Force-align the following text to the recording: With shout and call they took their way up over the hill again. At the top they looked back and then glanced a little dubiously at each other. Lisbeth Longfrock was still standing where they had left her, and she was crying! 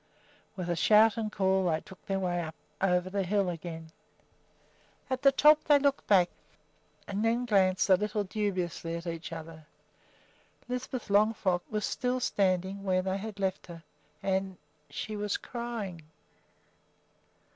With 0.55 0.75
shout 0.79 1.15
and 1.15 1.31
call 1.31 1.69
they 1.69 1.79
took 1.81 2.03
their 2.07 2.17
way 2.17 2.41
up 2.41 2.55
over 2.81 3.07
the 3.07 3.21
hill 3.21 3.49
again. 3.51 3.91
At 5.11 5.21
the 5.21 5.31
top 5.31 5.65
they 5.65 5.77
looked 5.77 6.07
back 6.07 6.31
and 7.07 7.23
then 7.23 7.45
glanced 7.45 7.87
a 7.87 7.97
little 7.97 8.23
dubiously 8.23 8.95
at 8.95 9.05
each 9.05 9.31
other. 9.31 9.67
Lisbeth 10.67 11.09
Longfrock 11.11 11.61
was 11.69 11.85
still 11.85 12.19
standing 12.19 12.81
where 12.83 13.03
they 13.03 13.19
had 13.19 13.39
left 13.39 13.67
her, 13.67 13.83
and 14.23 14.57
she 14.89 15.15
was 15.15 15.37
crying! 15.37 16.01